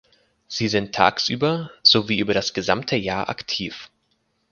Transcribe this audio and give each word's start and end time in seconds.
Sie 0.47 0.67
sind 0.67 0.95
tagsüber 0.95 1.69
sowie 1.83 2.17
über 2.17 2.33
das 2.33 2.55
gesamte 2.55 2.95
Jahr 2.95 3.29
aktiv. 3.29 3.91